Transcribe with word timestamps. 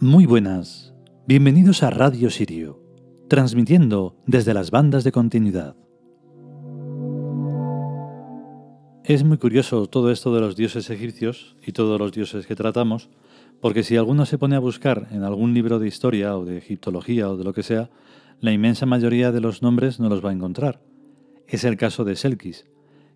Muy 0.00 0.26
buenas, 0.26 0.94
bienvenidos 1.26 1.82
a 1.82 1.90
Radio 1.90 2.30
Sirio, 2.30 2.80
transmitiendo 3.28 4.14
desde 4.26 4.54
las 4.54 4.70
bandas 4.70 5.02
de 5.02 5.10
continuidad. 5.10 5.74
Es 9.02 9.24
muy 9.24 9.38
curioso 9.38 9.88
todo 9.88 10.12
esto 10.12 10.32
de 10.32 10.40
los 10.40 10.54
dioses 10.54 10.88
egipcios 10.90 11.56
y 11.66 11.72
todos 11.72 11.98
los 11.98 12.12
dioses 12.12 12.46
que 12.46 12.54
tratamos, 12.54 13.10
porque 13.60 13.82
si 13.82 13.96
alguno 13.96 14.24
se 14.24 14.38
pone 14.38 14.54
a 14.54 14.60
buscar 14.60 15.08
en 15.10 15.24
algún 15.24 15.52
libro 15.52 15.80
de 15.80 15.88
historia 15.88 16.36
o 16.36 16.44
de 16.44 16.58
egiptología 16.58 17.28
o 17.28 17.36
de 17.36 17.42
lo 17.42 17.52
que 17.52 17.64
sea, 17.64 17.90
la 18.40 18.52
inmensa 18.52 18.86
mayoría 18.86 19.32
de 19.32 19.40
los 19.40 19.62
nombres 19.62 19.98
no 19.98 20.08
los 20.08 20.24
va 20.24 20.30
a 20.30 20.34
encontrar. 20.34 20.80
Es 21.48 21.64
el 21.64 21.76
caso 21.76 22.04
de 22.04 22.14
Selkis, 22.14 22.66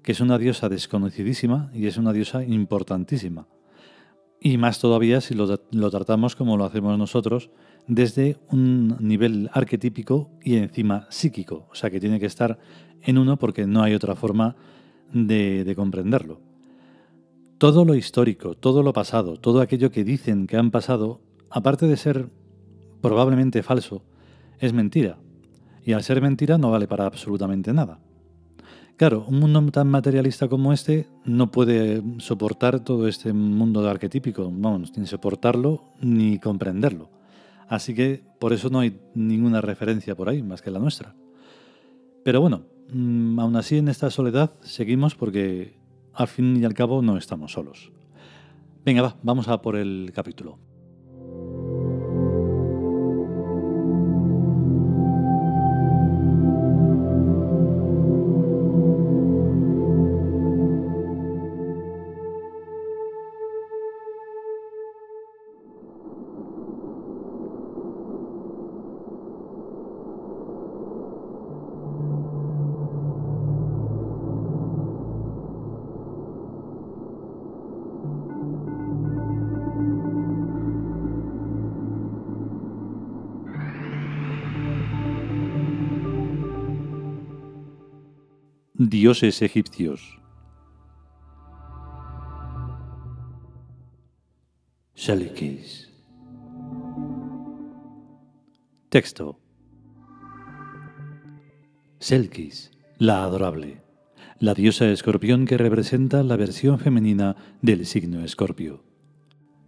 que 0.03 0.11
es 0.11 0.21
una 0.21 0.37
diosa 0.37 0.69
desconocidísima 0.69 1.71
y 1.73 1.87
es 1.87 1.97
una 1.97 2.13
diosa 2.13 2.43
importantísima. 2.43 3.47
Y 4.45 4.59
más 4.59 4.81
todavía 4.81 5.21
si 5.21 5.35
lo, 5.37 5.57
tratamos 5.91 6.35
como 6.35 6.57
lo 6.57 6.65
hacemos 6.65 6.99
nosotros, 6.99 7.51
desde 7.87 8.39
un 8.51 8.97
nivel 8.99 9.49
arquetípico 9.53 10.31
y 10.43 10.57
encima 10.57 11.07
psíquico. 11.11 11.69
O 11.71 11.77
sea 11.77 11.91
que 11.91 12.01
tiene 12.01 12.19
que 12.19 12.27
estar 12.27 12.59
en 13.03 13.19
uno 13.19 13.39
porque 13.39 13.69
no 13.69 13.85
hay 13.85 13.95
otra 13.95 14.17
forma 14.17 14.57
de, 15.13 15.63
de 15.63 15.77
comprenderlo. 15.77 16.41
Todo 17.59 17.85
lo 17.85 17.95
histórico, 17.95 18.57
todo 18.57 18.83
lo 18.83 18.93
pasado, 18.93 19.37
todo 19.37 19.61
aquello 19.61 19.93
que 19.93 20.03
dicen 20.03 20.49
que 20.49 20.57
han 20.57 20.73
pasado, 20.73 21.21
aparte 21.49 21.87
de 21.87 21.97
ser 21.97 22.29
probablemente 23.01 23.63
falso, 23.63 24.03
es 24.59 24.73
mentira. 24.73 25.19
Y 25.85 25.93
al 25.93 26.03
ser 26.03 26.21
mentira 26.21 26.59
no 26.59 26.73
vale 26.73 26.89
para 26.89 27.07
absolutamente 27.07 27.73
nada. 27.73 28.01
Claro, 29.03 29.25
un 29.27 29.41
mundo 29.41 29.61
tan 29.73 29.89
materialista 29.89 30.47
como 30.47 30.73
este 30.73 31.09
no 31.25 31.51
puede 31.51 32.05
soportar 32.19 32.85
todo 32.85 33.09
este 33.09 33.33
mundo 33.33 33.85
arquetípico, 33.91 34.49
vamos, 34.49 34.97
ni 34.97 35.09
soportarlo 35.09 35.83
ni 36.01 36.39
comprenderlo. 36.39 37.11
Así 37.67 37.97
que 37.97 38.23
por 38.39 38.53
eso 38.53 38.71
no 38.71 38.79
hay 38.79 39.01
ninguna 39.17 39.61
referencia 39.61 40.15
por 40.15 40.29
ahí 40.29 40.41
más 40.41 40.63
que 40.63 40.71
la 40.71 40.79
nuestra. 40.79 41.17
Pero 42.23 42.41
bueno, 42.41 42.63
mm, 42.93 43.41
aún 43.41 43.57
así 43.57 43.79
en 43.79 43.89
esta 43.89 44.09
soledad 44.09 44.53
seguimos 44.61 45.17
porque 45.17 45.75
al 46.15 46.29
fin 46.29 46.63
y 46.63 46.65
al 46.65 46.75
cabo 46.75 47.03
no 47.03 47.17
estamos 47.17 47.51
solos. 47.51 47.91
Venga, 48.85 49.03
va, 49.03 49.17
vamos 49.25 49.49
a 49.49 49.63
por 49.63 49.75
el 49.75 50.13
capítulo. 50.15 50.61
Dioses 88.75 89.43
egipcios. 89.43 90.19
Shalikis. 94.97 95.91
Texto. 98.89 99.39
Selkis, 101.99 102.71
la 102.97 103.25
adorable, 103.25 103.83
la 104.39 104.55
diosa 104.55 104.91
escorpión 104.91 105.45
que 105.45 105.59
representa 105.59 106.23
la 106.23 106.37
versión 106.37 106.79
femenina 106.79 107.37
del 107.61 107.85
signo 107.85 108.25
escorpio. 108.25 108.85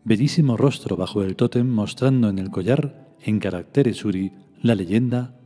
Bellísimo 0.04 0.56
rostro 0.56 0.96
bajo 0.96 1.22
el 1.22 1.36
tótem 1.36 1.68
mostrando 1.68 2.30
en 2.30 2.38
el 2.38 2.50
collar, 2.50 3.14
en 3.20 3.38
caracteres 3.38 4.02
uri, 4.06 4.32
la 4.62 4.74
leyenda 4.74 5.38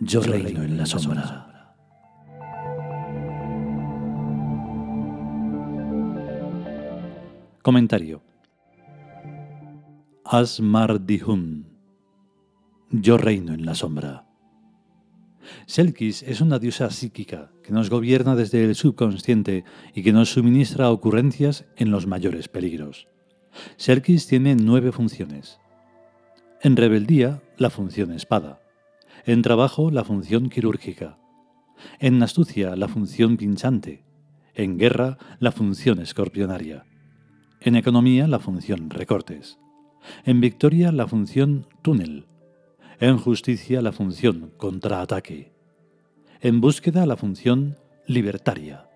Yo 0.00 0.20
reino 0.20 0.62
en 0.62 0.76
la 0.76 0.84
sombra. 0.84 1.53
Comentario. 7.64 8.22
Asmardihun. 10.26 11.64
Yo 12.90 13.16
reino 13.16 13.54
en 13.54 13.64
la 13.64 13.74
sombra. 13.74 14.26
Selkis 15.64 16.24
es 16.24 16.42
una 16.42 16.58
diosa 16.58 16.90
psíquica 16.90 17.52
que 17.62 17.72
nos 17.72 17.88
gobierna 17.88 18.36
desde 18.36 18.62
el 18.64 18.74
subconsciente 18.74 19.64
y 19.94 20.02
que 20.02 20.12
nos 20.12 20.28
suministra 20.28 20.90
ocurrencias 20.90 21.64
en 21.76 21.90
los 21.90 22.06
mayores 22.06 22.48
peligros. 22.48 23.08
Selkis 23.78 24.26
tiene 24.26 24.56
nueve 24.56 24.92
funciones. 24.92 25.58
En 26.60 26.76
rebeldía, 26.76 27.42
la 27.56 27.70
función 27.70 28.12
espada. 28.12 28.60
En 29.24 29.40
trabajo, 29.40 29.90
la 29.90 30.04
función 30.04 30.50
quirúrgica. 30.50 31.16
En 31.98 32.22
astucia, 32.22 32.76
la 32.76 32.88
función 32.88 33.38
pinchante. 33.38 34.04
En 34.52 34.76
guerra, 34.76 35.16
la 35.38 35.50
función 35.50 35.98
escorpionaria. 36.02 36.84
En 37.64 37.76
economía, 37.76 38.28
la 38.28 38.40
función 38.40 38.90
recortes. 38.90 39.58
En 40.26 40.42
victoria, 40.42 40.92
la 40.92 41.06
función 41.06 41.66
túnel. 41.80 42.26
En 43.00 43.16
justicia, 43.16 43.80
la 43.80 43.90
función 43.90 44.52
contraataque. 44.58 45.54
En 46.42 46.60
búsqueda, 46.60 47.06
la 47.06 47.16
función 47.16 47.78
libertaria. 48.06 48.86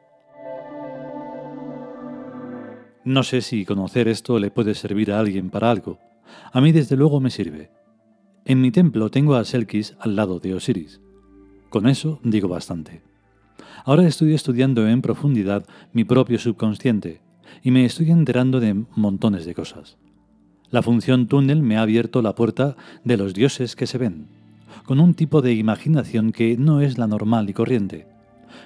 No 3.05 3.23
sé 3.23 3.41
si 3.41 3.65
conocer 3.65 4.07
esto 4.07 4.39
le 4.39 4.51
puede 4.51 4.75
servir 4.75 5.13
a 5.13 5.19
alguien 5.19 5.49
para 5.49 5.71
algo. 5.71 5.99
A 6.53 6.61
mí 6.61 6.71
desde 6.71 6.95
luego 6.95 7.21
me 7.21 7.31
sirve. 7.31 7.71
En 8.45 8.61
mi 8.61 8.71
templo 8.71 9.09
tengo 9.09 9.37
a 9.37 9.47
Selkis 9.47 9.97
al 9.99 10.15
lado 10.15 10.41
de 10.41 10.53
Osiris. 10.53 11.01
Con 11.71 11.89
eso 11.89 12.21
digo 12.23 12.49
bastante. 12.49 13.01
Ahora 13.87 14.07
estoy 14.07 14.35
estudiando 14.35 14.87
en 14.87 15.01
profundidad 15.01 15.65
mi 15.95 16.05
propio 16.05 16.39
subconsciente 16.39 17.23
y 17.63 17.71
me 17.71 17.85
estoy 17.85 18.11
enterando 18.11 18.61
de 18.61 18.85
montones 18.95 19.45
de 19.45 19.55
cosas. 19.55 19.97
La 20.71 20.83
función 20.83 21.29
túnel 21.29 21.63
me 21.63 21.77
ha 21.77 21.83
abierto 21.83 22.21
la 22.21 22.35
puerta 22.35 22.77
de 23.05 23.17
los 23.17 23.35
dioses 23.35 23.75
que 23.75 23.87
se 23.87 23.99
ven, 23.99 24.29
con 24.85 25.01
un 25.01 25.15
tipo 25.15 25.41
de 25.41 25.55
imaginación 25.55 26.33
que 26.33 26.57
no 26.57 26.81
es 26.81 26.99
la 26.99 27.07
normal 27.07 27.49
y 27.49 27.55
corriente, 27.55 28.07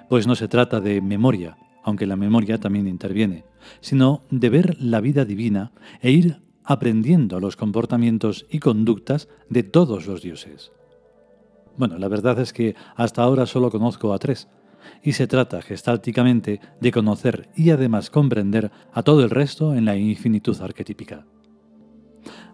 pues 0.09 0.27
no 0.27 0.35
se 0.35 0.49
trata 0.49 0.81
de 0.81 1.01
memoria, 1.01 1.56
aunque 1.85 2.06
la 2.06 2.17
memoria 2.17 2.59
también 2.59 2.89
interviene, 2.89 3.45
sino 3.81 4.23
de 4.31 4.51
ver 4.51 4.77
la 4.81 5.01
vida 5.01 5.25
divina 5.25 5.73
e 6.01 6.11
ir 6.11 6.41
aprendiendo 6.65 7.41
los 7.41 7.56
comportamientos 7.56 8.47
y 8.51 8.59
conductas 8.59 9.29
de 9.49 9.62
todos 9.62 10.06
los 10.06 10.23
dioses. 10.23 10.73
Bueno, 11.77 11.99
la 11.99 12.09
verdad 12.09 12.39
es 12.39 12.53
que 12.53 12.75
hasta 12.95 13.23
ahora 13.23 13.47
solo 13.47 13.71
conozco 13.71 14.12
a 14.12 14.19
tres, 14.19 14.49
y 15.02 15.12
se 15.12 15.26
trata 15.26 15.62
gestálticamente 15.62 16.61
de 16.81 16.93
conocer 16.93 17.49
y 17.56 17.70
además 17.70 18.11
comprender 18.11 18.70
a 18.93 19.02
todo 19.02 19.23
el 19.23 19.31
resto 19.31 19.75
en 19.75 19.84
la 19.84 19.96
infinitud 19.96 20.61
arquetípica. 20.61 21.26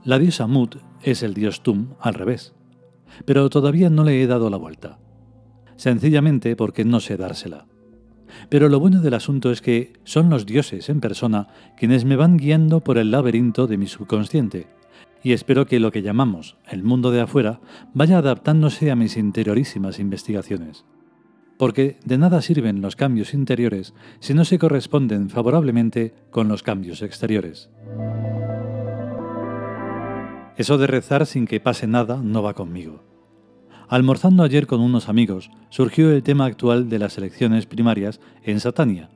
La 0.04 0.18
diosa 0.18 0.46
Mut 0.46 0.76
es 1.02 1.22
el 1.22 1.34
dios 1.34 1.62
Tum 1.62 1.94
al 2.00 2.14
revés, 2.14 2.54
pero 3.24 3.50
todavía 3.50 3.90
no 3.90 4.04
le 4.04 4.22
he 4.22 4.26
dado 4.26 4.50
la 4.50 4.56
vuelta, 4.56 4.98
sencillamente 5.76 6.56
porque 6.56 6.84
no 6.84 7.00
sé 7.00 7.16
dársela. 7.16 7.66
Pero 8.48 8.68
lo 8.68 8.78
bueno 8.78 9.00
del 9.00 9.14
asunto 9.14 9.50
es 9.50 9.60
que 9.60 9.94
son 10.04 10.30
los 10.30 10.46
dioses 10.46 10.88
en 10.88 11.00
persona 11.00 11.48
quienes 11.76 12.04
me 12.04 12.16
van 12.16 12.36
guiando 12.36 12.80
por 12.80 12.98
el 12.98 13.10
laberinto 13.10 13.66
de 13.66 13.78
mi 13.78 13.86
subconsciente, 13.86 14.68
y 15.22 15.32
espero 15.32 15.66
que 15.66 15.80
lo 15.80 15.90
que 15.90 16.02
llamamos 16.02 16.56
el 16.70 16.84
mundo 16.84 17.10
de 17.10 17.20
afuera 17.20 17.60
vaya 17.92 18.18
adaptándose 18.18 18.90
a 18.90 18.96
mis 18.96 19.16
interiorísimas 19.16 19.98
investigaciones 19.98 20.84
porque 21.58 21.98
de 22.04 22.16
nada 22.16 22.40
sirven 22.40 22.80
los 22.80 22.96
cambios 22.96 23.34
interiores 23.34 23.92
si 24.20 24.32
no 24.32 24.44
se 24.44 24.58
corresponden 24.58 25.28
favorablemente 25.28 26.14
con 26.30 26.48
los 26.48 26.62
cambios 26.62 27.02
exteriores. 27.02 27.68
Eso 30.56 30.78
de 30.78 30.86
rezar 30.86 31.26
sin 31.26 31.46
que 31.46 31.60
pase 31.60 31.86
nada 31.86 32.20
no 32.22 32.42
va 32.42 32.54
conmigo. 32.54 33.02
Almorzando 33.88 34.42
ayer 34.42 34.66
con 34.66 34.80
unos 34.80 35.08
amigos, 35.08 35.50
surgió 35.70 36.10
el 36.10 36.22
tema 36.22 36.46
actual 36.46 36.88
de 36.88 36.98
las 36.98 37.18
elecciones 37.18 37.66
primarias 37.66 38.20
en 38.42 38.60
Satania, 38.60 39.10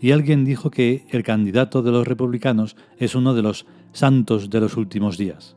y 0.00 0.12
alguien 0.12 0.44
dijo 0.44 0.70
que 0.70 1.06
el 1.10 1.22
candidato 1.22 1.82
de 1.82 1.90
los 1.90 2.06
republicanos 2.06 2.76
es 2.98 3.14
uno 3.14 3.34
de 3.34 3.42
los 3.42 3.66
santos 3.92 4.50
de 4.50 4.60
los 4.60 4.76
últimos 4.76 5.18
días. 5.18 5.56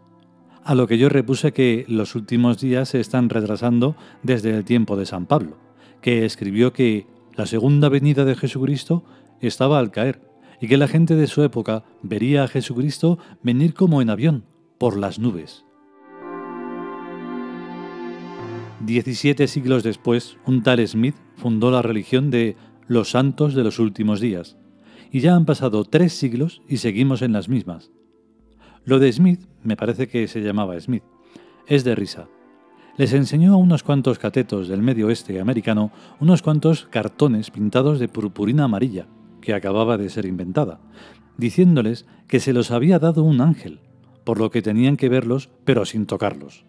A 0.64 0.76
lo 0.76 0.86
que 0.86 0.98
yo 0.98 1.08
repuse 1.08 1.54
que 1.54 1.86
los 1.88 2.16
últimos 2.16 2.60
días 2.60 2.90
se 2.90 3.00
están 3.00 3.30
retrasando 3.30 3.96
desde 4.22 4.56
el 4.56 4.66
tiempo 4.66 4.98
de 4.98 5.06
San 5.06 5.26
Pablo 5.26 5.67
que 6.02 6.26
escribió 6.26 6.74
que 6.74 7.08
la 7.36 7.46
segunda 7.46 7.90
venida 7.90 8.26
de 8.26 8.36
Jesucristo 8.36 9.04
estaba 9.42 9.80
al 9.80 9.92
caer 9.92 10.22
y 10.60 10.68
que 10.68 10.78
la 10.78 10.88
gente 10.88 11.16
de 11.16 11.28
su 11.28 11.44
época 11.44 11.84
vería 12.02 12.44
a 12.44 12.48
Jesucristo 12.48 13.20
venir 13.44 13.74
como 13.74 14.02
en 14.02 14.10
avión, 14.10 14.46
por 14.78 14.98
las 14.98 15.20
nubes. 15.20 15.66
Diecisiete 18.80 19.48
siglos 19.48 19.84
después, 19.84 20.38
un 20.46 20.64
tal 20.64 20.86
Smith 20.88 21.16
fundó 21.36 21.72
la 21.72 21.82
religión 21.82 22.32
de 22.32 22.56
los 22.88 23.12
santos 23.12 23.54
de 23.54 23.64
los 23.64 23.80
últimos 23.80 24.20
días, 24.20 24.58
y 25.12 25.20
ya 25.20 25.36
han 25.36 25.46
pasado 25.46 25.84
tres 25.84 26.14
siglos 26.14 26.62
y 26.68 26.78
seguimos 26.78 27.22
en 27.22 27.34
las 27.34 27.50
mismas. 27.50 27.92
Lo 28.86 29.00
de 29.00 29.12
Smith, 29.12 29.42
me 29.64 29.76
parece 29.76 30.08
que 30.08 30.28
se 30.28 30.42
llamaba 30.42 30.80
Smith, 30.80 31.04
es 31.68 31.84
de 31.84 31.96
risa. 31.96 32.30
Les 32.98 33.14
enseñó 33.14 33.54
a 33.54 33.58
unos 33.58 33.84
cuantos 33.84 34.18
catetos 34.18 34.68
del 34.68 34.82
medio 34.82 35.08
oeste 35.08 35.40
americano 35.40 35.92
unos 36.20 36.42
cuantos 36.42 36.88
cartones 36.90 37.52
pintados 37.52 38.00
de 38.00 38.08
purpurina 38.08 38.64
amarilla, 38.64 39.06
que 39.40 39.54
acababa 39.54 39.98
de 39.98 40.10
ser 40.10 40.26
inventada, 40.26 40.80
diciéndoles 41.38 42.08
que 42.28 42.40
se 42.40 42.54
los 42.54 42.72
había 42.72 42.98
dado 42.98 43.24
un 43.24 43.40
ángel, 43.40 43.82
por 44.24 44.40
lo 44.40 44.50
que 44.50 44.64
tenían 44.64 44.98
que 44.98 45.10
verlos 45.10 45.50
pero 45.64 45.86
sin 45.86 46.08
tocarlos. 46.08 46.66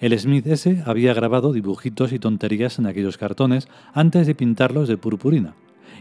El 0.00 0.18
Smith 0.18 0.46
ese 0.46 0.82
había 0.86 1.12
grabado 1.12 1.52
dibujitos 1.52 2.12
y 2.12 2.18
tonterías 2.18 2.78
en 2.78 2.86
aquellos 2.86 3.18
cartones 3.18 3.68
antes 3.92 4.26
de 4.26 4.34
pintarlos 4.34 4.88
de 4.88 4.96
purpurina, 4.96 5.56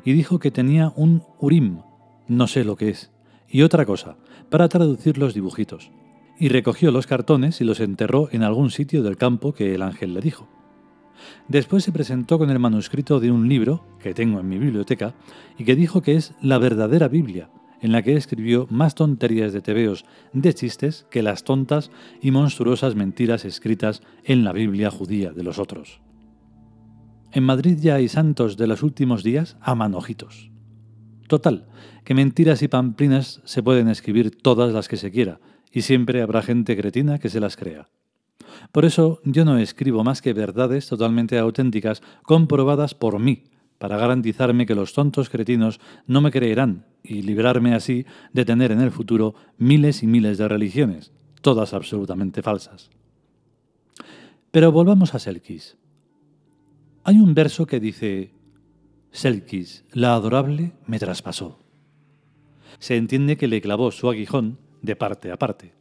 y 0.05 0.13
dijo 0.13 0.39
que 0.39 0.51
tenía 0.51 0.93
un 0.95 1.23
urim, 1.39 1.81
no 2.29 2.47
sé 2.47 2.63
lo 2.63 2.77
que 2.77 2.89
es, 2.89 3.11
y 3.49 3.63
otra 3.63 3.85
cosa, 3.85 4.15
para 4.49 4.69
traducir 4.69 5.17
los 5.17 5.33
dibujitos, 5.33 5.91
y 6.39 6.49
recogió 6.49 6.91
los 6.91 7.07
cartones 7.07 7.61
y 7.61 7.63
los 7.63 7.79
enterró 7.79 8.29
en 8.31 8.43
algún 8.43 8.71
sitio 8.71 9.03
del 9.03 9.17
campo 9.17 9.53
que 9.53 9.73
el 9.73 9.81
ángel 9.81 10.13
le 10.13 10.21
dijo. 10.21 10.47
Después 11.47 11.83
se 11.83 11.91
presentó 11.91 12.37
con 12.37 12.49
el 12.49 12.59
manuscrito 12.59 13.19
de 13.19 13.31
un 13.31 13.49
libro 13.49 13.83
que 13.99 14.13
tengo 14.13 14.39
en 14.39 14.47
mi 14.47 14.57
biblioteca 14.57 15.15
y 15.57 15.63
que 15.63 15.75
dijo 15.75 16.01
que 16.01 16.15
es 16.15 16.33
la 16.41 16.57
verdadera 16.57 17.07
Biblia, 17.07 17.49
en 17.81 17.91
la 17.91 18.01
que 18.01 18.15
escribió 18.15 18.67
más 18.69 18.95
tonterías 18.95 19.53
de 19.53 19.61
tebeos 19.61 20.05
de 20.33 20.53
chistes 20.53 21.05
que 21.09 21.23
las 21.23 21.43
tontas 21.43 21.91
y 22.21 22.31
monstruosas 22.31 22.95
mentiras 22.95 23.45
escritas 23.45 24.01
en 24.23 24.43
la 24.43 24.51
Biblia 24.51 24.91
judía 24.91 25.31
de 25.31 25.43
los 25.43 25.59
otros. 25.59 26.01
En 27.31 27.43
Madrid 27.43 27.77
ya 27.79 27.95
hay 27.95 28.07
santos 28.07 28.57
de 28.57 28.67
los 28.67 28.83
últimos 28.83 29.23
días 29.23 29.57
a 29.61 29.75
manojitos. 29.75 30.49
Total, 31.27 31.67
que 32.05 32.13
mentiras 32.13 32.61
y 32.61 32.67
pamplinas 32.67 33.41
se 33.43 33.61
pueden 33.61 33.89
escribir 33.89 34.31
todas 34.31 34.73
las 34.73 34.87
que 34.87 34.95
se 34.95 35.11
quiera, 35.11 35.39
y 35.77 35.83
siempre 35.83 36.23
habrá 36.23 36.41
gente 36.41 36.75
cretina 36.75 37.19
que 37.19 37.29
se 37.29 37.39
las 37.39 37.55
crea. 37.55 37.87
Por 38.71 38.83
eso 38.83 39.21
yo 39.23 39.45
no 39.45 39.59
escribo 39.59 40.03
más 40.03 40.23
que 40.23 40.33
verdades 40.33 40.87
totalmente 40.87 41.37
auténticas 41.37 42.01
comprobadas 42.23 42.95
por 42.95 43.19
mí, 43.19 43.43
para 43.77 43.95
garantizarme 43.95 44.65
que 44.65 44.73
los 44.73 44.93
tontos 44.93 45.29
cretinos 45.29 45.79
no 46.07 46.19
me 46.19 46.31
creerán 46.31 46.87
y 47.03 47.21
librarme 47.21 47.75
así 47.75 48.07
de 48.33 48.43
tener 48.43 48.71
en 48.71 48.81
el 48.81 48.89
futuro 48.89 49.35
miles 49.59 50.01
y 50.01 50.07
miles 50.07 50.39
de 50.39 50.47
religiones, 50.47 51.11
todas 51.41 51.75
absolutamente 51.75 52.41
falsas. 52.41 52.89
Pero 54.49 54.71
volvamos 54.71 55.13
a 55.13 55.19
Selkis. 55.19 55.77
Hay 57.03 57.19
un 57.19 57.35
verso 57.35 57.67
que 57.67 57.79
dice, 57.79 58.31
Selkis, 59.11 59.85
la 59.91 60.15
adorable, 60.15 60.71
me 60.87 60.97
traspasó. 60.97 61.59
Se 62.79 62.95
entiende 62.97 63.37
que 63.37 63.47
le 63.47 63.61
clavó 63.61 63.91
su 63.91 64.09
aguijón 64.09 64.65
de 64.81 64.95
parte 64.95 65.31
a 65.31 65.37
parte 65.37 65.77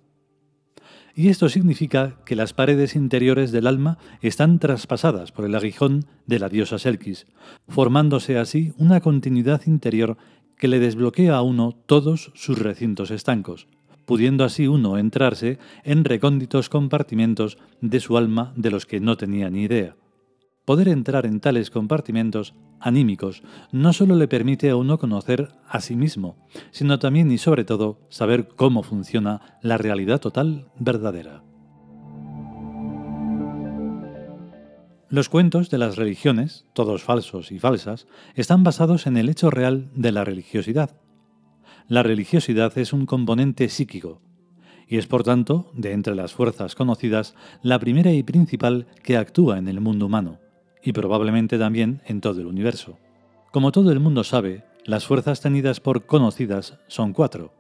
y 1.19 1.31
esto 1.31 1.49
significa 1.49 2.19
que 2.27 2.37
las 2.37 2.53
paredes 2.53 2.95
interiores 2.95 3.51
del 3.51 3.67
alma 3.67 3.97
están 4.21 4.59
traspasadas 4.59 5.33
por 5.33 5.47
el 5.47 5.55
aguijón 5.55 6.05
de 6.27 6.39
la 6.39 6.51
diosa 6.51 6.79
Selkis, 6.79 7.27
formándose 7.69 8.39
así 8.39 8.75
una 8.77 9.01
continuidad 9.01 9.63
interior 9.67 10.19
que 10.59 10.69
le 10.69 10.79
desbloquea 10.79 11.35
a 11.35 11.41
uno 11.41 11.73
todos 11.87 12.33
sus 12.35 12.59
recintos 12.59 13.11
estancos, 13.11 13.67
pudiendo 14.05 14.45
así 14.45 14.69
uno 14.69 14.99
entrarse 14.99 15.59
en 15.85 16.05
recónditos 16.05 16.69
compartimentos 16.69 17.57
de 17.81 18.01
su 18.01 18.19
alma 18.19 18.53
de 18.55 18.71
los 18.71 18.85
que 18.85 19.01
no 19.01 19.17
tenía 19.17 19.49
ni 19.49 19.63
idea. 19.63 19.97
Poder 20.67 20.89
entrar 20.89 21.27
en 21.27 21.39
tales 21.39 21.71
compartimentos 21.71 22.53
anímicos 22.81 23.45
no 23.71 23.93
solo 23.93 24.17
le 24.17 24.27
permite 24.27 24.69
a 24.69 24.75
uno 24.75 24.99
conocer 24.99 25.53
a 25.69 25.81
sí 25.81 25.95
mismo, 25.95 26.45
sino 26.73 26.99
también 26.99 27.31
y 27.31 27.39
sobre 27.39 27.65
todo 27.65 28.01
saber 28.09 28.49
cómo 28.49 28.83
funciona 28.83 29.59
la 29.63 29.79
realidad 29.79 30.21
total 30.21 30.67
verdadera. 30.77 31.45
Los 35.09 35.29
cuentos 35.29 35.71
de 35.71 35.79
las 35.79 35.95
religiones, 35.95 36.67
todos 36.75 37.05
falsos 37.05 37.53
y 37.53 37.61
falsas, 37.61 38.09
están 38.35 38.65
basados 38.65 39.07
en 39.07 39.17
el 39.17 39.29
hecho 39.29 39.51
real 39.51 39.89
de 39.95 40.11
la 40.11 40.25
religiosidad. 40.25 41.01
La 41.87 42.03
religiosidad 42.03 42.77
es 42.77 42.93
un 42.93 43.07
componente 43.07 43.69
psíquico, 43.69 44.21
y 44.89 44.99
es 44.99 45.07
por 45.07 45.23
tanto, 45.23 45.71
de 45.75 45.93
entre 45.93 46.17
las 46.17 46.35
fuerzas 46.35 46.75
conocidas, 46.75 47.37
la 47.63 47.79
primera 47.79 48.13
y 48.13 48.25
principal 48.25 48.89
que 49.05 49.17
actúa 49.17 49.59
en 49.59 49.69
el 49.69 49.81
mundo 49.81 50.07
humano 50.07 50.41
y 50.87 50.93
probablemente 50.93 51.59
también 51.59 52.01
en 52.07 52.21
todo 52.21 52.41
el 52.41 52.47
universo. 52.47 52.97
Como 53.51 53.73
todo 53.73 53.91
el 53.91 53.99
mundo 53.99 54.23
sabe, 54.23 54.63
las 54.85 55.05
fuerzas 55.05 55.41
tenidas 55.41 55.81
por 55.81 56.07
conocidas 56.07 56.79
son 56.87 57.13
cuatro. 57.13 57.53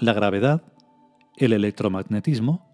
La 0.00 0.14
gravedad, 0.14 0.62
el 1.36 1.52
electromagnetismo, 1.52 2.66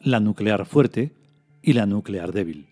la 0.00 0.20
nuclear 0.20 0.64
fuerte 0.64 1.14
y 1.60 1.74
la 1.74 1.84
nuclear 1.84 2.32
débil. 2.32 2.68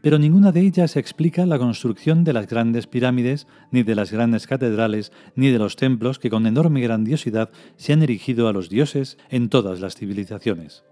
Pero 0.00 0.18
ninguna 0.18 0.50
de 0.50 0.62
ellas 0.62 0.96
explica 0.96 1.44
la 1.44 1.58
construcción 1.58 2.24
de 2.24 2.32
las 2.32 2.46
grandes 2.46 2.86
pirámides, 2.86 3.46
ni 3.70 3.82
de 3.82 3.94
las 3.94 4.10
grandes 4.12 4.46
catedrales, 4.46 5.12
ni 5.34 5.50
de 5.50 5.58
los 5.58 5.76
templos 5.76 6.18
que 6.18 6.30
con 6.30 6.46
enorme 6.46 6.80
grandiosidad 6.80 7.50
se 7.76 7.92
han 7.92 8.02
erigido 8.02 8.48
a 8.48 8.54
los 8.54 8.70
dioses 8.70 9.18
en 9.28 9.50
todas 9.50 9.80
las 9.80 9.94
civilizaciones. 9.94 10.84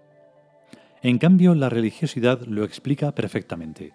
En 1.01 1.17
cambio, 1.17 1.55
la 1.55 1.69
religiosidad 1.69 2.45
lo 2.45 2.63
explica 2.63 3.15
perfectamente. 3.15 3.93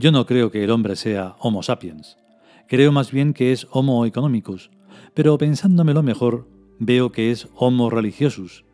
Yo 0.00 0.12
no 0.12 0.24
creo 0.24 0.50
que 0.50 0.64
el 0.64 0.70
hombre 0.70 0.96
sea 0.96 1.36
Homo 1.40 1.62
sapiens. 1.62 2.16
Creo 2.68 2.90
más 2.90 3.12
bien 3.12 3.34
que 3.34 3.52
es 3.52 3.66
Homo 3.70 4.06
economicus, 4.06 4.70
pero 5.12 5.36
pensándomelo 5.36 6.02
mejor, 6.02 6.48
veo 6.78 7.12
que 7.12 7.30
es 7.30 7.48
Homo 7.54 7.90
religiosus. 7.90 8.64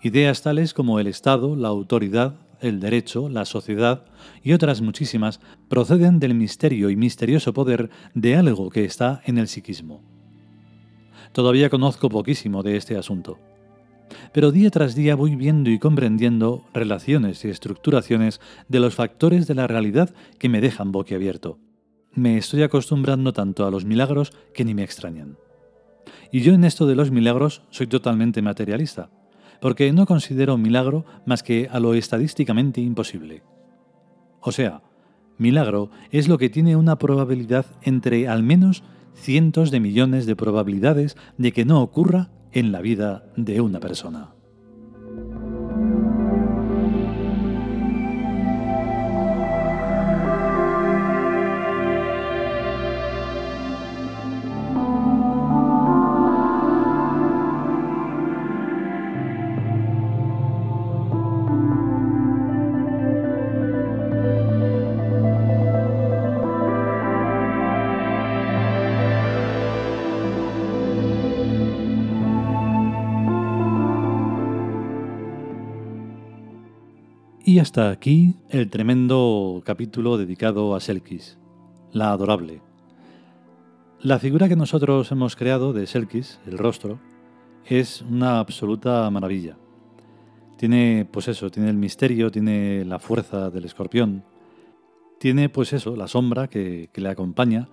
Ideas 0.00 0.42
tales 0.42 0.74
como 0.74 1.00
el 1.00 1.08
Estado, 1.08 1.56
la 1.56 1.66
autoridad, 1.66 2.36
el 2.60 2.78
derecho, 2.78 3.28
la 3.28 3.46
sociedad 3.46 4.04
y 4.40 4.52
otras 4.52 4.80
muchísimas 4.80 5.40
proceden 5.68 6.20
del 6.20 6.36
misterio 6.36 6.88
y 6.88 6.94
misterioso 6.94 7.52
poder 7.52 7.90
de 8.14 8.36
algo 8.36 8.70
que 8.70 8.84
está 8.84 9.20
en 9.24 9.38
el 9.38 9.48
psiquismo. 9.48 10.04
Todavía 11.32 11.68
conozco 11.68 12.08
poquísimo 12.08 12.62
de 12.62 12.76
este 12.76 12.96
asunto 12.96 13.40
pero 14.32 14.52
día 14.52 14.70
tras 14.70 14.94
día 14.94 15.14
voy 15.14 15.36
viendo 15.36 15.70
y 15.70 15.78
comprendiendo 15.78 16.64
relaciones 16.72 17.44
y 17.44 17.48
estructuraciones 17.48 18.40
de 18.68 18.80
los 18.80 18.94
factores 18.94 19.46
de 19.46 19.54
la 19.54 19.66
realidad 19.66 20.14
que 20.38 20.48
me 20.48 20.60
dejan 20.60 20.92
boquiabierto. 20.92 21.58
Me 22.14 22.36
estoy 22.36 22.62
acostumbrando 22.62 23.32
tanto 23.32 23.66
a 23.66 23.70
los 23.70 23.84
milagros 23.84 24.32
que 24.54 24.64
ni 24.64 24.74
me 24.74 24.82
extrañan. 24.82 25.36
Y 26.32 26.40
yo 26.40 26.52
en 26.52 26.64
esto 26.64 26.86
de 26.86 26.94
los 26.94 27.10
milagros 27.10 27.62
soy 27.70 27.86
totalmente 27.86 28.42
materialista, 28.42 29.10
porque 29.60 29.92
no 29.92 30.06
considero 30.06 30.56
milagro 30.56 31.04
más 31.26 31.42
que 31.42 31.68
a 31.70 31.80
lo 31.80 31.94
estadísticamente 31.94 32.80
imposible. 32.80 33.42
O 34.40 34.52
sea, 34.52 34.82
milagro 35.36 35.90
es 36.10 36.28
lo 36.28 36.38
que 36.38 36.50
tiene 36.50 36.76
una 36.76 36.98
probabilidad 36.98 37.66
entre 37.82 38.28
al 38.28 38.42
menos 38.42 38.82
cientos 39.14 39.70
de 39.70 39.80
millones 39.80 40.26
de 40.26 40.36
probabilidades 40.36 41.16
de 41.38 41.52
que 41.52 41.64
no 41.64 41.82
ocurra 41.82 42.30
en 42.52 42.72
la 42.72 42.80
vida 42.80 43.24
de 43.36 43.60
una 43.60 43.80
persona. 43.80 44.37
Y 77.48 77.60
hasta 77.60 77.88
aquí 77.88 78.34
el 78.50 78.68
tremendo 78.68 79.62
capítulo 79.64 80.18
dedicado 80.18 80.76
a 80.76 80.80
Selkis, 80.80 81.38
la 81.92 82.12
adorable. 82.12 82.60
La 84.02 84.18
figura 84.18 84.50
que 84.50 84.54
nosotros 84.54 85.10
hemos 85.12 85.34
creado 85.34 85.72
de 85.72 85.86
Selkis, 85.86 86.40
el 86.46 86.58
rostro, 86.58 87.00
es 87.64 88.02
una 88.02 88.38
absoluta 88.38 89.08
maravilla. 89.08 89.56
Tiene, 90.58 91.08
pues 91.10 91.28
eso, 91.28 91.50
tiene 91.50 91.70
el 91.70 91.78
misterio, 91.78 92.30
tiene 92.30 92.84
la 92.84 92.98
fuerza 92.98 93.48
del 93.48 93.64
escorpión, 93.64 94.24
tiene, 95.18 95.48
pues 95.48 95.72
eso, 95.72 95.96
la 95.96 96.06
sombra 96.06 96.48
que, 96.48 96.90
que 96.92 97.00
le 97.00 97.08
acompaña. 97.08 97.70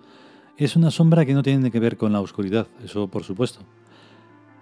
Es 0.56 0.78
una 0.78 0.90
sombra 0.90 1.26
que 1.26 1.34
no 1.34 1.44
tiene 1.44 1.70
que 1.70 1.82
ver 1.82 1.98
con 1.98 2.14
la 2.14 2.22
oscuridad, 2.22 2.68
eso 2.82 3.10
por 3.10 3.26
supuesto. 3.26 3.60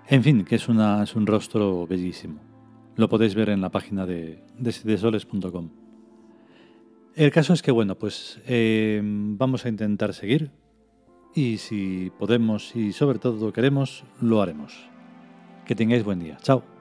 En 0.08 0.24
fin, 0.24 0.44
que 0.44 0.56
es, 0.56 0.68
una, 0.68 1.04
es 1.04 1.16
un 1.16 1.28
rostro 1.28 1.86
bellísimo. 1.86 2.53
Lo 2.96 3.10
podéis 3.10 3.36
ver 3.36 3.50
en 3.50 3.62
la 3.62 3.70
página 3.70 4.06
de, 4.06 4.44
de 4.58 4.72
El 7.16 7.32
caso 7.32 7.54
es 7.54 7.62
que, 7.62 7.72
bueno, 7.72 7.96
pues 7.96 8.40
eh, 8.48 9.02
vamos 9.04 9.66
a 9.66 9.70
intentar 9.70 10.14
seguir 10.14 10.52
y 11.36 11.58
si 11.58 12.12
podemos 12.18 12.76
y 12.76 12.92
sobre 12.94 13.20
todo 13.20 13.52
queremos, 13.54 14.04
lo 14.22 14.42
haremos. 14.42 14.90
Que 15.66 15.76
tengáis 15.76 16.04
buen 16.04 16.20
día. 16.20 16.38
Chao. 16.42 16.73